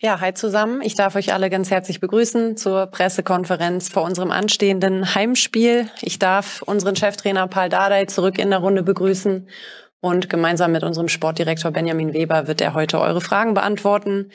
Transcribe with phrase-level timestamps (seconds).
[0.00, 0.80] Ja, hi zusammen.
[0.80, 5.90] Ich darf euch alle ganz herzlich begrüßen zur Pressekonferenz vor unserem anstehenden Heimspiel.
[6.02, 9.48] Ich darf unseren Cheftrainer Paul Dardai zurück in der Runde begrüßen
[10.00, 14.30] und gemeinsam mit unserem Sportdirektor Benjamin Weber wird er heute eure Fragen beantworten.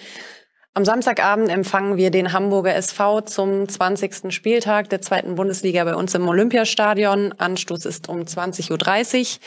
[0.73, 4.33] Am Samstagabend empfangen wir den Hamburger SV zum 20.
[4.33, 7.35] Spieltag der zweiten Bundesliga bei uns im Olympiastadion.
[7.37, 9.39] Anstoß ist um 20.30 Uhr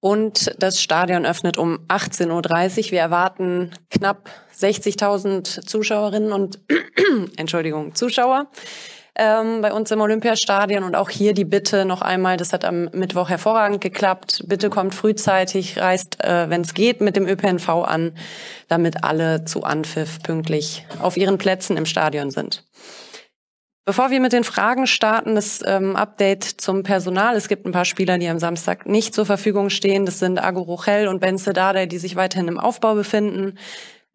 [0.00, 2.92] und das Stadion öffnet um 18.30 Uhr.
[2.92, 6.58] Wir erwarten knapp 60.000 Zuschauerinnen und
[7.36, 8.48] Entschuldigung, Zuschauer
[9.14, 10.82] ähm, bei uns im Olympiastadion.
[10.82, 14.94] Und auch hier die Bitte noch einmal, das hat am Mittwoch hervorragend geklappt, bitte kommt
[14.94, 18.12] frühzeitig, reist, äh, wenn es geht, mit dem ÖPNV an,
[18.68, 22.64] damit alle zu Anpfiff pünktlich auf ihren Plätzen im Stadion sind.
[23.90, 27.34] Bevor wir mit den Fragen starten, das ähm, Update zum Personal.
[27.34, 30.06] Es gibt ein paar Spieler, die am Samstag nicht zur Verfügung stehen.
[30.06, 33.58] Das sind Ago Rochel und Ben Sedade, die sich weiterhin im Aufbau befinden.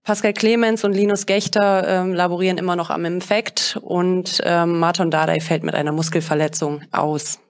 [0.02, 5.42] Pascal Clemens und Linus Gechter ähm, laborieren immer noch am Infekt und ähm, Martin Dardai
[5.42, 7.42] fällt mit einer Muskelverletzung aus.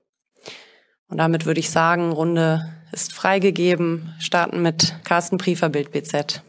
[1.07, 4.15] Und damit würde ich sagen, Runde ist freigegeben.
[4.17, 6.41] Starten mit Carsten Priefer, Bild BZ.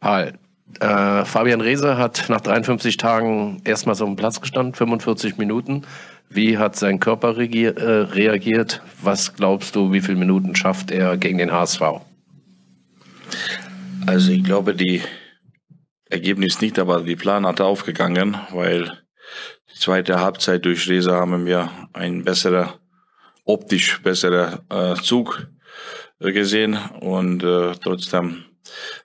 [0.00, 0.32] Paul,
[0.80, 5.82] äh, Fabian Reese hat nach 53 Tagen erstmal so dem Platz gestanden, 45 Minuten.
[6.28, 8.82] Wie hat sein Körper äh, reagiert?
[9.02, 11.82] Was glaubst du, wie viele Minuten schafft er gegen den HSV?
[14.06, 15.02] Also ich glaube, die
[16.10, 18.92] Ergebnis nicht, aber die Plan hat aufgegangen, weil
[19.72, 22.74] die zweite Halbzeit durch Reza haben wir ein besserer,
[23.44, 25.46] optisch besserer äh, Zug
[26.18, 28.44] gesehen und äh, trotzdem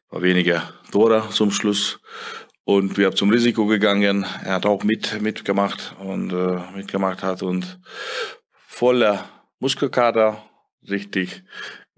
[0.10, 2.00] war weniger Tore zum Schluss.
[2.64, 4.26] Und wir haben zum Risiko gegangen.
[4.44, 7.80] Er hat auch mit, mitgemacht und äh, mitgemacht hat und
[8.68, 9.26] voller
[9.60, 10.44] Muskelkater,
[10.88, 11.44] richtig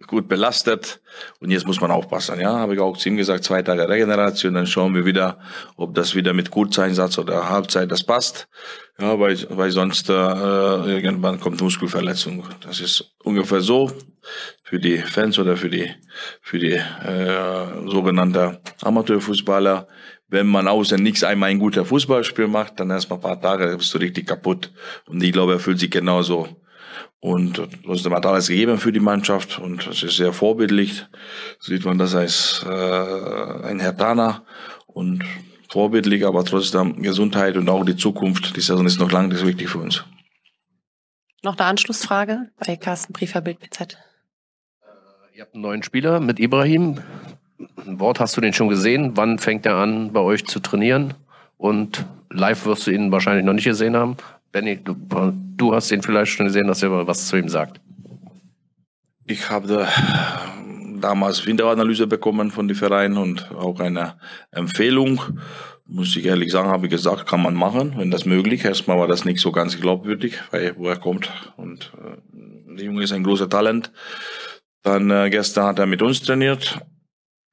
[0.08, 1.02] gut belastet.
[1.39, 2.58] Und jetzt muss man aufpassen, ja.
[2.58, 5.39] Habe ich auch zu ihm gesagt, zwei Tage Regeneration, dann schauen wir wieder,
[5.76, 8.48] ob das wieder mit Kurzeinsatz oder Halbzeit das passt.
[9.00, 12.45] Ja, weil, weil sonst äh, irgendwann kommt Muskelverletzung.
[12.61, 13.92] Das ist ungefähr so
[14.64, 15.89] für die Fans oder für die
[16.42, 19.87] für die äh, sogenannte Amateurfußballer.
[20.27, 23.76] Wenn man außen nichts einmal ein guter Fußballspiel macht, dann erst mal ein paar Tage
[23.76, 24.71] bist du richtig kaputt.
[25.05, 26.48] Und ich glaube, er fühlt sich genauso
[27.21, 31.05] und trotzdem hat alles gegeben für die Mannschaft und es ist sehr vorbildlich.
[31.60, 34.43] Sieht man das als äh, ein Hertaner
[34.87, 35.23] und
[35.70, 38.55] vorbildlich, aber trotzdem Gesundheit und auch die Zukunft.
[38.55, 40.04] Die Saison ist noch lang, das ist wichtig für uns.
[41.43, 43.98] Noch eine Anschlussfrage bei Carsten Briefer, Bild BZ.
[45.33, 46.97] Ihr habt einen neuen Spieler mit Ibrahim.
[47.86, 49.11] Ein Wort hast du den schon gesehen?
[49.15, 51.14] Wann fängt er an, bei euch zu trainieren?
[51.58, 54.17] Und live wirst du ihn wahrscheinlich noch nicht gesehen haben.
[54.52, 54.93] Benny, du,
[55.55, 57.80] du hast ihn vielleicht schon gesehen, dass er was zu ihm sagt.
[59.25, 59.87] Ich habe
[60.99, 64.15] damals Winteranalyse bekommen von den Vereinen und auch eine
[64.52, 65.21] Empfehlung.
[65.86, 68.65] Muss ich ehrlich sagen, habe ich gesagt, kann man machen, wenn das möglich.
[68.65, 71.31] Erstmal war das nicht so ganz glaubwürdig, weil wo er kommt.
[71.55, 73.92] Und äh, der Junge ist ein großer Talent.
[74.83, 76.81] Dann äh, gestern hat er mit uns trainiert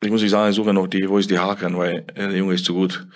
[0.00, 2.54] ich muss nicht sagen, ich suche noch die, wo ist die Haken, weil der Junge
[2.54, 3.06] ist zu gut.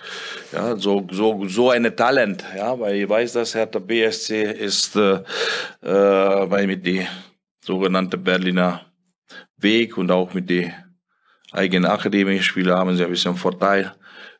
[0.51, 5.19] Ja, so, so, so eine Talent, ja, weil ich weiß, dass Hertha BSC ist, äh,
[5.81, 7.07] äh, weil mit die
[7.63, 8.81] sogenannte Berliner
[9.57, 10.69] Weg und auch mit die
[11.53, 13.93] eigenen Akademie-Spieler haben sie ein bisschen Vorteil.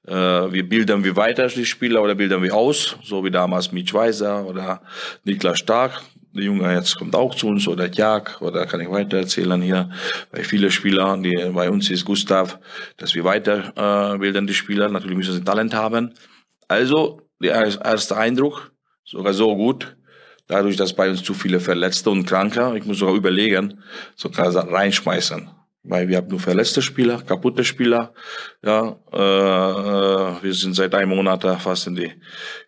[0.06, 3.94] Äh, wir bilden wie weiter die Spieler oder bilden wir aus, so wie damals Mitch
[3.94, 4.82] Weiser oder
[5.24, 6.02] Niklas Stark
[6.36, 9.90] der Junge jetzt kommt auch zu uns oder Jag oder kann ich weiter erzählen hier
[10.32, 12.60] bei viele Spieler, die bei uns ist Gustav,
[12.98, 14.90] dass wir weiter äh, bilden die Spieler.
[14.90, 16.14] Natürlich müssen sie Talent haben.
[16.68, 18.72] Also der erste Eindruck
[19.04, 19.96] sogar so gut,
[20.48, 23.82] dadurch, dass bei uns zu viele Verletzte und Kranke, ich muss sogar überlegen,
[24.16, 25.50] sogar reinschmeißen.
[25.86, 28.14] Weil wir haben nur verletzte Spieler, kaputte Spieler.
[28.64, 32.12] Ja, äh, äh wir sind seit einem Monat fast in die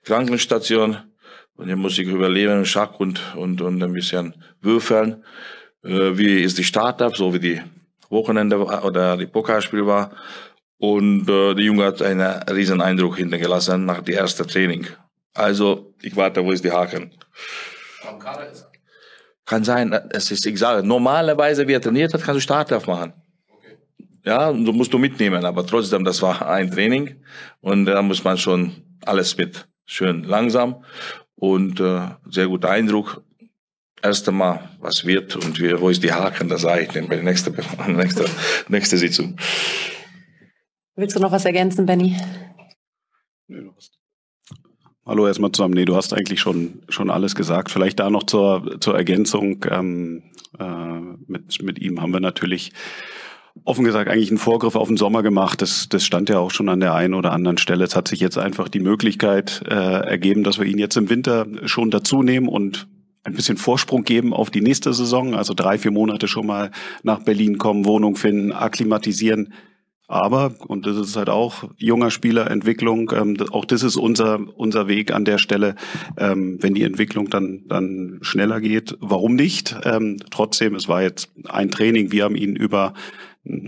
[0.04, 0.98] Krankenstation.
[1.58, 5.24] Und hier muss ich überleben, Schach und, und, und ein bisschen würfeln.
[5.84, 7.62] Äh, wie ist die Startup, so wie die
[8.10, 10.12] Wochenende oder die Pokerspiel war.
[10.78, 14.88] Und äh, der Junge hat einen riesen Eindruck hintergelassen nach dem ersten Training.
[15.34, 17.12] Also, ich warte, wo ist die Haken?
[19.46, 23.14] Kann sein, es ist, ich sage, normalerweise, wie er trainiert hat, kannst du Startup machen.
[23.50, 23.78] Okay.
[24.24, 27.16] Ja, und du musst du mitnehmen, aber trotzdem, das war ein Training
[27.62, 28.74] und da muss man schon
[29.06, 29.68] alles mit.
[29.86, 30.84] Schön langsam
[31.36, 33.24] und äh, sehr guter Eindruck.
[34.02, 37.16] Erst einmal, was wird und wie, wo ist die Haken, das sage ich dann bei
[37.16, 37.56] der nächsten,
[37.88, 38.26] nächsten,
[38.68, 39.38] nächsten Sitzung.
[40.96, 42.16] Willst du noch was ergänzen, Benny?
[45.06, 45.76] Hallo erstmal zusammen.
[45.76, 47.70] Nee, du hast eigentlich schon, schon alles gesagt.
[47.70, 49.64] Vielleicht da noch zur, zur Ergänzung.
[49.70, 50.24] Ähm,
[50.58, 52.72] äh, mit, mit ihm haben wir natürlich
[53.64, 55.62] offen gesagt eigentlich einen Vorgriff auf den Sommer gemacht.
[55.62, 57.84] Das, das stand ja auch schon an der einen oder anderen Stelle.
[57.84, 61.48] Es hat sich jetzt einfach die Möglichkeit äh, ergeben, dass wir ihn jetzt im Winter
[61.66, 62.88] schon dazu nehmen und
[63.24, 65.34] ein bisschen Vorsprung geben auf die nächste Saison.
[65.34, 66.72] Also drei, vier Monate schon mal
[67.04, 69.54] nach Berlin kommen, Wohnung finden, akklimatisieren.
[70.08, 75.12] Aber, und das ist halt auch junger Spielerentwicklung, ähm, auch das ist unser, unser Weg
[75.12, 75.74] an der Stelle,
[76.18, 78.96] ähm, wenn die Entwicklung dann, dann schneller geht.
[79.00, 79.76] Warum nicht?
[79.84, 82.94] Ähm, trotzdem, es war jetzt ein Training, wir haben ihn über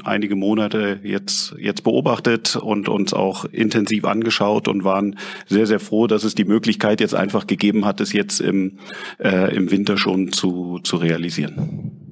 [0.03, 6.07] einige Monate jetzt, jetzt beobachtet und uns auch intensiv angeschaut und waren sehr, sehr froh,
[6.07, 8.79] dass es die Möglichkeit jetzt einfach gegeben hat, es jetzt im,
[9.19, 12.03] äh, im Winter schon zu, zu realisieren.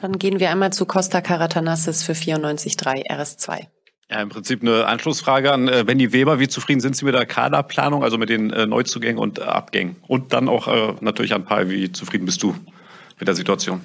[0.00, 3.66] Dann gehen wir einmal zu Costa Karatanassis für 94.3 RS2.
[4.08, 6.38] Ja, im Prinzip eine Anschlussfrage an äh, Wendy Weber.
[6.38, 9.96] Wie zufrieden sind Sie mit der Kaderplanung, also mit den äh, Neuzugängen und Abgängen?
[10.06, 12.54] Und dann auch äh, natürlich an Paul, wie zufrieden bist du
[13.18, 13.80] mit der Situation?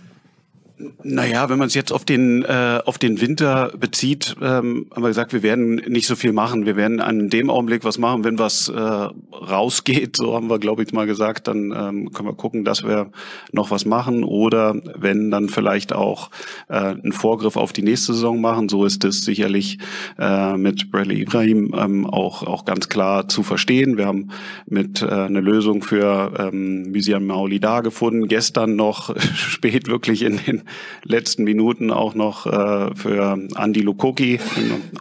[1.04, 5.08] Naja, wenn man es jetzt auf den äh, auf den Winter bezieht, ähm, haben wir
[5.08, 6.66] gesagt, wir werden nicht so viel machen.
[6.66, 10.18] Wir werden an dem Augenblick was machen, wenn was äh, rausgeht.
[10.18, 11.48] So haben wir, glaube ich, mal gesagt.
[11.48, 13.12] Dann ähm, können wir gucken, dass wir
[13.52, 16.30] noch was machen oder wenn dann vielleicht auch
[16.70, 18.70] äh, einen Vorgriff auf die nächste Saison machen.
[18.70, 19.80] So ist es sicherlich
[20.20, 23.98] äh, mit Bradley Ibrahim ähm, auch auch ganz klar zu verstehen.
[23.98, 24.30] Wir haben
[24.66, 28.28] mit äh, eine Lösung für ähm, Mysian Maolida gefunden.
[28.28, 30.64] Gestern noch spät wirklich in den
[31.04, 34.40] letzten Minuten auch noch äh, für Andy Lukoki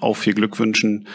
[0.00, 1.06] auch viel Glück wünschen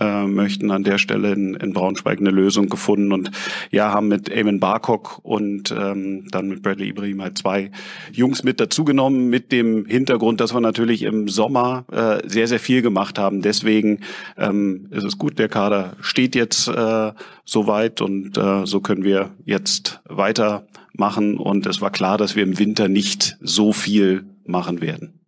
[0.00, 0.70] äh, möchten.
[0.70, 3.30] An der Stelle in, in Braunschweig eine Lösung gefunden und
[3.70, 7.70] ja, haben mit Eamon Barcock und ähm, dann mit Bradley Ibrahim halt zwei
[8.12, 12.82] Jungs mit dazugenommen, mit dem Hintergrund, dass wir natürlich im Sommer äh, sehr, sehr viel
[12.82, 13.42] gemacht haben.
[13.42, 14.00] Deswegen
[14.36, 17.12] ähm, ist es gut, der Kader steht jetzt äh,
[17.44, 21.38] soweit und äh, so können wir jetzt weiter machen.
[21.38, 25.20] Und es war klar, dass wir im Winter nicht so viel machen werden.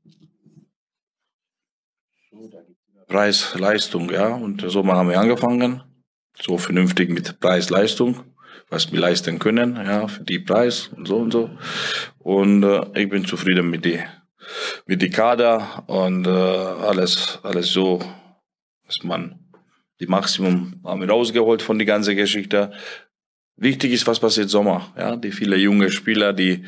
[3.06, 4.34] Preis, Leistung, ja.
[4.34, 5.82] Und so haben wir angefangen.
[6.40, 8.24] So vernünftig mit Preis, Leistung.
[8.70, 11.50] Was wir leisten können, ja, für die Preis und so und so.
[12.18, 14.00] Und äh, ich bin zufrieden mit die,
[14.86, 18.00] mit die Kader und äh, alles, alles so,
[18.86, 19.38] was man,
[20.00, 22.72] die Maximum haben wir rausgeholt von die ganze Geschichte.
[23.56, 24.92] Wichtig ist, was passiert Sommer.
[24.98, 26.64] Ja, die viele junge Spieler, die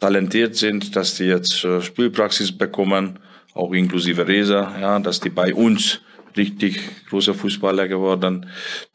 [0.00, 3.20] talentiert sind, dass die jetzt äh, Spielpraxis bekommen,
[3.54, 6.00] auch inklusive Resa, ja, dass die bei uns
[6.36, 8.46] richtig große Fußballer geworden.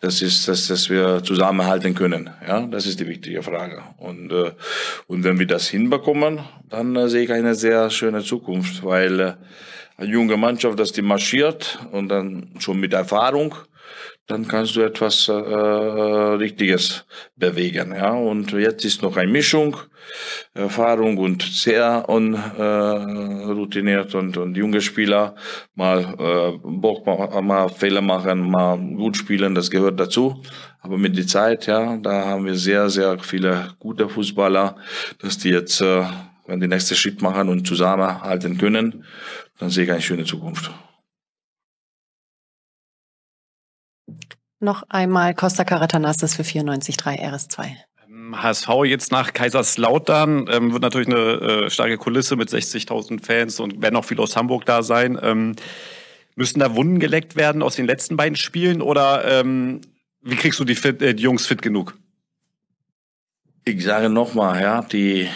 [0.02, 2.30] Das ist, dass, dass wir zusammenhalten können.
[2.46, 3.82] Ja, das ist die wichtige Frage.
[3.98, 4.52] Und, äh,
[5.08, 6.40] und wenn wir das hinbekommen,
[6.70, 9.34] dann äh, sehe ich eine sehr schöne Zukunft, weil äh,
[9.98, 13.56] eine junge Mannschaft, dass die marschiert und dann schon mit Erfahrung,
[14.30, 17.06] dann kannst du etwas äh, Richtiges
[17.36, 17.96] bewegen.
[17.96, 18.12] Ja?
[18.12, 19.78] Und jetzt ist noch eine Mischung,
[20.54, 25.34] Erfahrung und sehr unroutiniert äh, und, und junge Spieler.
[25.74, 30.44] Mal äh, Bock, mal, mal Fehler machen, mal gut spielen, das gehört dazu.
[30.82, 34.76] Aber mit der Zeit, ja, da haben wir sehr, sehr viele gute Fußballer,
[35.18, 36.04] dass die jetzt, äh,
[36.46, 39.06] wenn die nächste Schritt machen und zusammenhalten können,
[39.58, 40.70] dann sehe ich eine schöne Zukunft.
[44.60, 47.76] Noch einmal Costa Caratanassis für 94,3 RS2.
[48.34, 53.82] HSV jetzt nach Kaiserslautern ähm, wird natürlich eine äh, starke Kulisse mit 60.000 Fans und
[53.82, 55.18] werden auch viele aus Hamburg da sein.
[55.22, 55.56] Ähm,
[56.36, 59.82] müssen da Wunden geleckt werden aus den letzten beiden Spielen oder ähm,
[60.22, 61.98] wie kriegst du die, fit, äh, die Jungs fit genug?
[63.66, 65.30] Ich sage nochmal, ja, die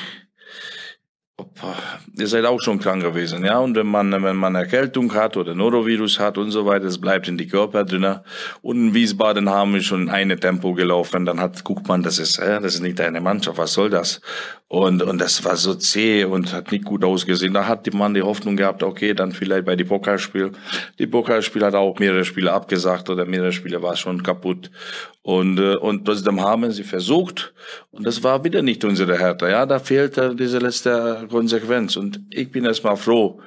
[2.18, 3.60] ihr seid auch schon krank gewesen, ja.
[3.60, 7.28] Und wenn man, wenn man Erkältung hat oder Norovirus hat und so weiter, es bleibt
[7.28, 8.20] in die Körper drin.
[8.62, 12.40] Und in Wiesbaden haben wir schon eine Tempo gelaufen, dann hat, guckt man, das ist,
[12.40, 14.22] äh, das ist nicht deine Mannschaft, was soll das?
[14.74, 17.54] Und, und das war so zäh und hat nicht gut ausgesehen.
[17.54, 20.52] Da hat man die Hoffnung gehabt, okay, dann vielleicht bei die Pokalspiel.
[20.98, 24.72] Die Pokalspiel hat auch mehrere Spiele abgesagt oder mehrere Spiele war schon kaputt.
[25.22, 27.54] Und, äh, und trotzdem haben sie versucht.
[27.92, 29.48] Und das war wieder nicht unsere Härte.
[29.48, 31.98] Ja, da fehlt diese letzte Konsequenz.
[31.98, 33.42] Und ich bin erstmal froh,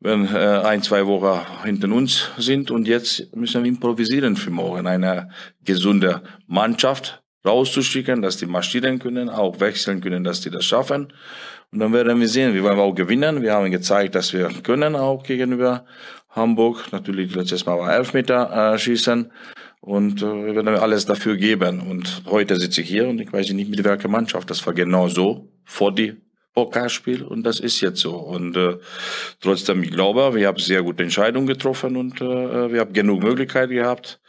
[0.00, 2.70] wenn äh, ein, zwei Wochen hinter uns sind.
[2.70, 4.86] Und jetzt müssen wir improvisieren für morgen.
[4.86, 5.28] Eine
[5.64, 11.12] gesunde Mannschaft rauszuschicken, dass die marschieren können, auch wechseln können, dass die das schaffen.
[11.72, 13.42] Und dann werden wir sehen, wir wollen auch gewinnen.
[13.42, 15.84] Wir haben gezeigt, dass wir können auch gegenüber
[16.30, 16.92] Hamburg.
[16.92, 19.32] Natürlich letztes Mal war Elfmeter äh, schießen.
[19.80, 21.80] Und äh, wir werden alles dafür geben.
[21.80, 24.48] Und heute sitze ich hier und ich weiß nicht mit welcher Mannschaft.
[24.48, 26.14] Das war genau so vor die
[26.52, 28.14] Pokalspiel und das ist jetzt so.
[28.16, 28.76] Und äh,
[29.40, 33.72] trotzdem, ich glaube, wir haben sehr gute Entscheidungen getroffen und äh, wir haben genug Möglichkeiten
[33.72, 34.20] gehabt,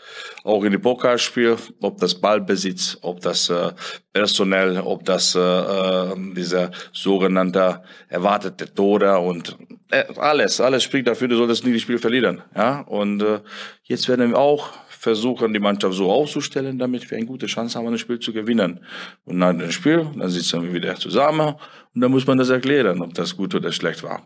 [0.44, 3.72] auch in die Pokalspiel, ob das Ballbesitz, ob das äh,
[4.14, 9.58] personell, ob das äh, äh, dieser sogenannte erwartete Tore und
[9.92, 12.42] äh, alles, alles spricht dafür, du solltest nie das Spiel verlieren.
[12.56, 13.42] Ja, und äh,
[13.84, 14.70] jetzt werden wir auch
[15.04, 18.80] versuchen, die Mannschaft so aufzustellen, damit wir eine gute Chance haben, ein Spiel zu gewinnen.
[19.26, 21.56] Und nach dem Spiel, dann sitzen wir wieder zusammen
[21.94, 24.26] und dann muss man das erklären, ob das gut oder schlecht war.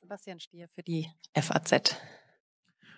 [0.00, 1.94] Sebastian Stier für die FAZ.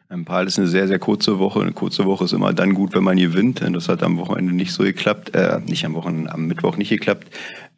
[0.08, 1.60] Ein Paar ist eine sehr, sehr kurze Woche.
[1.60, 3.60] Eine kurze Woche ist immer dann gut, wenn man gewinnt.
[3.60, 7.28] Das hat am Wochenende nicht so geklappt, äh, nicht am Wochenende, am Mittwoch nicht geklappt.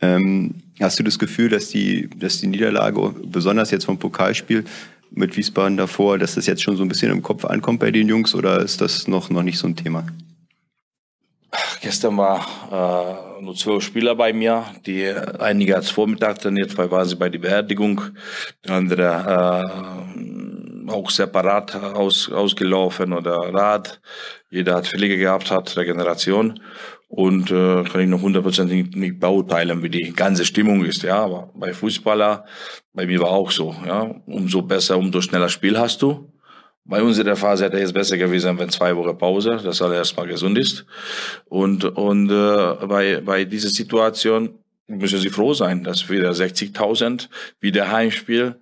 [0.00, 4.64] Ähm, hast du das Gefühl, dass die, dass die Niederlage, besonders jetzt vom Pokalspiel,
[5.10, 8.08] mit Wiesbaden davor, dass das jetzt schon so ein bisschen im Kopf ankommt bei den
[8.08, 10.06] Jungs oder ist das noch, noch nicht so ein Thema?
[11.80, 15.06] Gestern war äh, nur zwölf Spieler bei mir, die
[15.38, 18.00] einige als Vormittag trainiert, weil waren sie bei der Beerdigung,
[18.64, 19.62] der andere
[20.86, 24.00] äh, auch separat aus, ausgelaufen oder Rad.
[24.50, 26.60] Jeder hat Pflege gehabt, hat Regeneration
[27.16, 31.04] und äh, kann ich noch hundertprozentig nicht beurteilen, wie die ganze Stimmung ist.
[31.04, 32.44] Ja, aber bei Fußballer,
[32.92, 33.72] bei mir war auch so.
[33.86, 36.32] Ja, umso besser, umso schneller Spiel hast du.
[36.84, 39.94] Bei uns in der Phase hätte es besser gewesen, wenn zwei Wochen Pause, dass alle
[39.94, 40.86] erstmal gesund ist.
[41.44, 47.28] Und und äh, bei bei dieser Situation müssen sie froh sein, dass wieder 60.000
[47.60, 48.56] wieder Heimspiel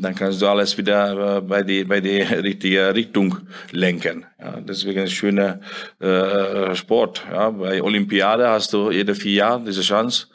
[0.00, 3.38] dann kannst du alles wieder äh, bei die bei die richtige Richtung
[3.72, 4.24] lenken.
[4.40, 5.60] Ja, deswegen ist schöner
[6.00, 7.22] äh, Sport.
[7.30, 10.28] Ja, bei Olympiade hast du jede vier Jahre diese Chance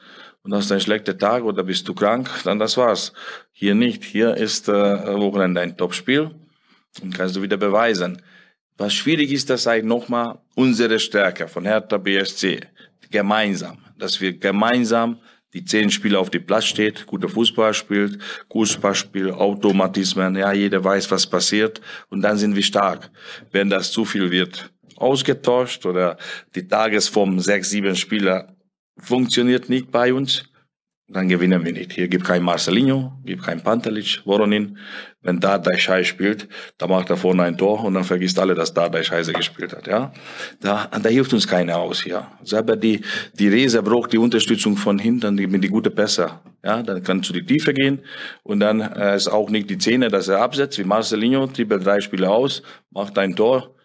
[0.44, 3.14] und hast einen schlechten Tag oder bist du krank, dann das war's.
[3.52, 4.04] Hier nicht.
[4.04, 6.30] Hier ist äh, Wochenende ein Topspiel
[7.02, 8.22] und kannst du wieder beweisen.
[8.78, 12.60] Was schwierig ist, das sei nochmal unsere Stärke von Hertha BSC
[13.10, 15.18] gemeinsam, dass wir gemeinsam
[15.54, 18.20] die zehn Spieler auf dem Platz steht, guter Fußball spielt,
[18.52, 23.10] Fußballspiel, Automatismen, ja, jeder weiß, was passiert und dann sind wir stark.
[23.52, 26.18] Wenn das zu viel wird, ausgetauscht oder
[26.56, 28.56] die Tagesform sechs, sieben Spieler
[28.98, 30.44] funktioniert nicht bei uns,
[31.10, 31.94] dann gewinnen wir nicht.
[31.94, 34.78] Hier gibt kein Marcelinho, gibt kein Pantelic, Voronin.
[35.22, 36.48] Wenn Dardai Schei spielt,
[36.78, 39.88] da macht er vorne ein Tor und dann vergisst alle, dass Dardai Scheiße gespielt hat,
[39.88, 40.12] ja.
[40.60, 42.28] Da, da hilft uns keiner aus hier.
[42.44, 43.02] Selber die,
[43.40, 46.40] die Rese braucht die Unterstützung von hinten, die, mit die gute Pässe.
[46.64, 48.00] Ja, dann kannst du die Tiefe gehen
[48.44, 52.02] und dann äh, ist auch nicht die Zähne, dass er absetzt, wie Marcelinho, trippelt drei
[52.02, 52.62] Spiele aus,
[52.92, 53.77] macht ein Tor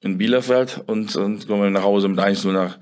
[0.00, 2.78] in Bielefeld und, und kommen wir nach Hause mit 1 nach,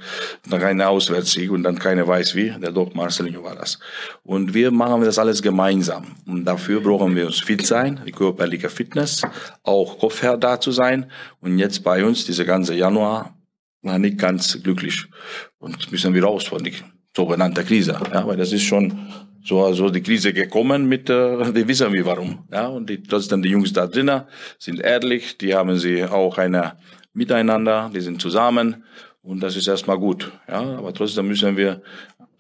[0.49, 2.51] nach einem Auswärtssieg und dann keiner weiß wie.
[2.51, 3.79] Der Doc Marcelinho war das.
[4.23, 6.05] Und wir machen das alles gemeinsam.
[6.27, 9.23] Und dafür brauchen wir uns fit sein, die körperliche Fitness,
[9.63, 11.11] auch Kopfherr da zu sein.
[11.41, 13.35] Und jetzt bei uns, diese ganze Januar,
[13.83, 15.07] war nicht ganz glücklich.
[15.59, 16.75] Und müssen wir raus von der
[17.17, 17.99] sogenannten Krise.
[18.13, 19.09] Ja, weil das ist schon
[19.43, 22.47] so also die Krise gekommen mit, äh, die wissen wir warum.
[22.53, 24.23] Ja, und die, trotzdem die Jungs da drinnen
[24.59, 26.77] sind ehrlich, die haben sie auch eine
[27.17, 28.85] miteinander, die sind zusammen
[29.23, 30.31] und das ist erstmal gut.
[30.49, 31.83] Ja, aber trotzdem müssen wir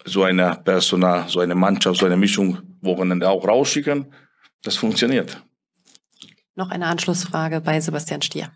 [0.04, 4.12] so eine Personal, so eine Mannschaft, so eine Mischung Wochenende auch rausschicken.
[4.62, 5.42] Das funktioniert.
[6.54, 8.52] Noch eine Anschlussfrage bei Sebastian Stier.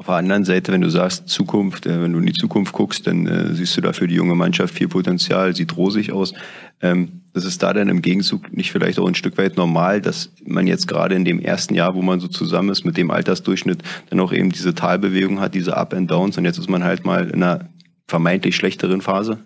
[0.00, 3.08] Auf der anderen Seite, wenn du sagst Zukunft, äh, wenn du in die Zukunft guckst,
[3.08, 6.34] dann äh, siehst du da für die junge Mannschaft viel Potenzial, sieht rosig aus.
[6.80, 10.30] Ähm, das ist da dann im Gegenzug nicht vielleicht auch ein Stück weit normal, dass
[10.44, 13.82] man jetzt gerade in dem ersten Jahr, wo man so zusammen ist, mit dem Altersdurchschnitt,
[14.08, 17.04] dann auch eben diese Talbewegung hat, diese Up and Downs und jetzt ist man halt
[17.04, 17.68] mal in einer
[18.06, 19.38] vermeintlich schlechteren Phase?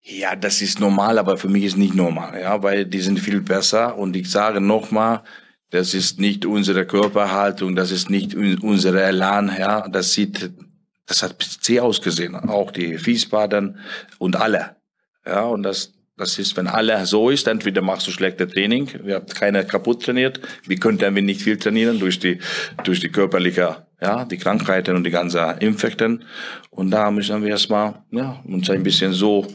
[0.00, 3.42] Ja, das ist normal, aber für mich ist nicht normal, ja, weil die sind viel
[3.42, 5.20] besser und ich sage nochmal,
[5.70, 9.86] das ist nicht unsere Körperhaltung, das ist nicht unsere Elan, ja.
[9.88, 10.50] Das sieht,
[11.06, 12.34] das hat zäh ausgesehen.
[12.34, 13.78] Auch die Wiesbaden
[14.18, 14.76] und alle.
[15.26, 19.16] Ja, und das, das ist, wenn alle so ist, entweder machst du schlechte Training, wir
[19.16, 22.38] haben keiner kaputt trainiert, wie könnten wir nicht viel trainieren durch die,
[22.84, 26.24] durch die körperliche, ja, die Krankheiten und die ganzen Infekten.
[26.70, 29.46] Und da müssen wir erstmal, ja, uns ein bisschen so,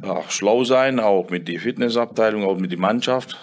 [0.00, 3.36] ja, schlau sein, auch mit die Fitnessabteilung, auch mit die Mannschaft,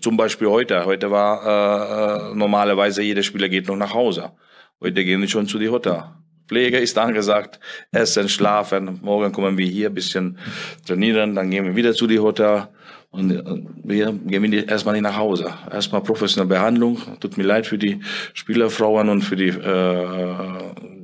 [0.00, 0.84] zum Beispiel heute.
[0.84, 4.32] Heute war äh, äh, normalerweise jeder Spieler geht noch nach Hause.
[4.80, 6.02] Heute gehen wir schon zu die Hotel.
[6.48, 7.60] Pflege ist angesagt,
[7.92, 8.98] essen, schlafen.
[9.02, 10.38] Morgen kommen wir hier ein bisschen
[10.86, 12.68] trainieren, dann gehen wir wieder zu die Hotel
[13.10, 13.42] und äh,
[13.84, 15.52] wir gehen erstmal nicht nach Hause.
[15.70, 16.98] Erstmal professionelle Behandlung.
[17.20, 18.00] Tut mir leid für die
[18.32, 21.01] Spielerfrauen und für die äh,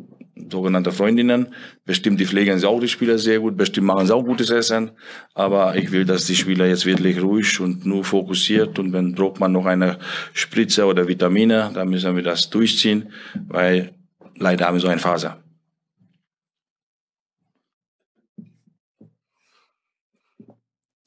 [0.50, 1.48] sogenannte Freundinnen.
[1.84, 4.92] Bestimmt die pflegen sie auch die Spieler sehr gut, bestimmt machen sie auch gutes Essen.
[5.34, 9.40] Aber ich will, dass die Spieler jetzt wirklich ruhig und nur fokussiert und wenn braucht
[9.40, 9.98] man noch eine
[10.32, 13.12] Spritze oder Vitamine, dann müssen wir das durchziehen,
[13.48, 13.94] weil
[14.36, 15.36] leider haben wir so eine Phase.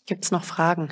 [0.05, 0.89] Gibt's noch Fragen?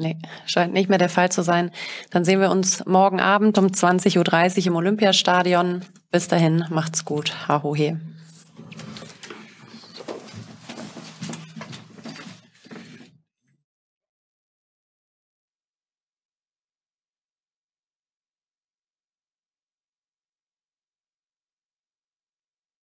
[0.00, 0.16] Nee,
[0.46, 1.70] scheint nicht mehr der Fall zu sein.
[2.10, 5.82] Dann sehen wir uns morgen Abend um 20.30 Uhr im Olympiastadion.
[6.10, 7.34] Bis dahin, macht's gut.
[7.48, 8.00] Hahohe.